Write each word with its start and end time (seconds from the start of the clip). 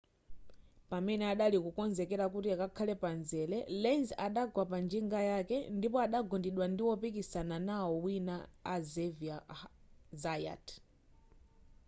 pamene 0.89 1.23
adali 1.33 1.57
kukonzekera 1.65 2.25
kuti 2.33 2.49
akhale 2.67 2.93
pamzere 3.03 3.57
lenz 3.83 4.07
adagwa 4.25 4.63
panjinga 4.71 5.19
yake 5.31 5.57
ndipo 5.77 5.97
adagundidwa 6.05 6.65
ndi 6.69 6.81
wopikisana 6.87 7.55
nawo 7.67 7.91
wina 8.03 8.35
a 8.73 8.75
xavier 8.91 9.41
zayat 10.21 10.65